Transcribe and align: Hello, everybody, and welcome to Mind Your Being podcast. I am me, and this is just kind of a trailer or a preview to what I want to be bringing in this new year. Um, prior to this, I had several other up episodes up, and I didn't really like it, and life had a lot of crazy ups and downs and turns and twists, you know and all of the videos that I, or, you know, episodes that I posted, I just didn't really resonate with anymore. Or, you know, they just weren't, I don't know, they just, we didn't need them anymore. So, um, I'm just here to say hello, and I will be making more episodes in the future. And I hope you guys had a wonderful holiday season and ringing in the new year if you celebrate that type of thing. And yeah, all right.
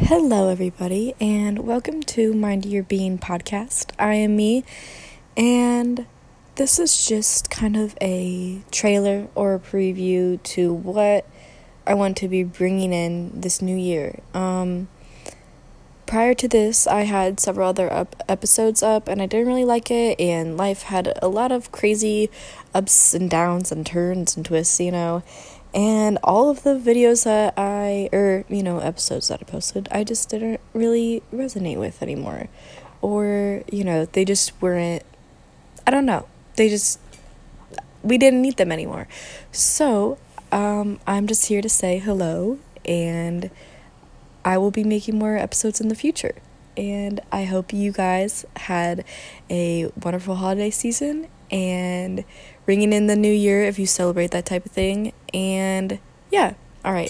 Hello, 0.00 0.48
everybody, 0.48 1.12
and 1.20 1.58
welcome 1.58 2.02
to 2.04 2.32
Mind 2.32 2.64
Your 2.64 2.84
Being 2.84 3.18
podcast. 3.18 3.90
I 3.98 4.14
am 4.14 4.36
me, 4.36 4.64
and 5.36 6.06
this 6.54 6.78
is 6.78 7.04
just 7.04 7.50
kind 7.50 7.76
of 7.76 7.98
a 8.00 8.60
trailer 8.70 9.26
or 9.34 9.54
a 9.54 9.58
preview 9.58 10.40
to 10.44 10.72
what 10.72 11.26
I 11.84 11.94
want 11.94 12.16
to 12.18 12.28
be 12.28 12.44
bringing 12.44 12.92
in 12.92 13.40
this 13.40 13.60
new 13.60 13.76
year. 13.76 14.20
Um, 14.32 14.86
prior 16.06 16.32
to 16.32 16.46
this, 16.46 16.86
I 16.86 17.02
had 17.02 17.40
several 17.40 17.68
other 17.68 17.92
up 17.92 18.22
episodes 18.28 18.84
up, 18.84 19.08
and 19.08 19.20
I 19.20 19.26
didn't 19.26 19.48
really 19.48 19.64
like 19.64 19.90
it, 19.90 20.18
and 20.20 20.56
life 20.56 20.82
had 20.82 21.18
a 21.20 21.28
lot 21.28 21.50
of 21.50 21.72
crazy 21.72 22.30
ups 22.72 23.14
and 23.14 23.28
downs 23.28 23.72
and 23.72 23.84
turns 23.84 24.36
and 24.36 24.46
twists, 24.46 24.78
you 24.78 24.92
know 24.92 25.24
and 25.74 26.18
all 26.22 26.50
of 26.50 26.62
the 26.62 26.74
videos 26.74 27.24
that 27.24 27.54
I, 27.56 28.08
or, 28.12 28.44
you 28.48 28.62
know, 28.62 28.78
episodes 28.78 29.28
that 29.28 29.40
I 29.40 29.44
posted, 29.44 29.88
I 29.90 30.04
just 30.04 30.28
didn't 30.28 30.60
really 30.72 31.22
resonate 31.32 31.78
with 31.78 32.02
anymore. 32.02 32.48
Or, 33.02 33.62
you 33.70 33.84
know, 33.84 34.06
they 34.06 34.24
just 34.24 34.60
weren't, 34.60 35.02
I 35.86 35.90
don't 35.90 36.06
know, 36.06 36.26
they 36.56 36.68
just, 36.68 36.98
we 38.02 38.18
didn't 38.18 38.42
need 38.42 38.56
them 38.56 38.72
anymore. 38.72 39.08
So, 39.52 40.18
um, 40.50 40.98
I'm 41.06 41.26
just 41.26 41.46
here 41.46 41.60
to 41.60 41.68
say 41.68 41.98
hello, 41.98 42.58
and 42.84 43.50
I 44.44 44.56
will 44.58 44.70
be 44.70 44.84
making 44.84 45.18
more 45.18 45.36
episodes 45.36 45.80
in 45.80 45.88
the 45.88 45.94
future. 45.94 46.36
And 46.76 47.20
I 47.30 47.44
hope 47.44 47.72
you 47.72 47.92
guys 47.92 48.46
had 48.56 49.04
a 49.50 49.90
wonderful 50.02 50.36
holiday 50.36 50.70
season 50.70 51.28
and 51.50 52.24
ringing 52.66 52.92
in 52.92 53.06
the 53.06 53.16
new 53.16 53.32
year 53.32 53.62
if 53.62 53.78
you 53.78 53.86
celebrate 53.86 54.30
that 54.32 54.46
type 54.46 54.66
of 54.66 54.72
thing. 54.72 55.12
And 55.32 55.98
yeah, 56.30 56.54
all 56.84 56.92
right. 56.92 57.06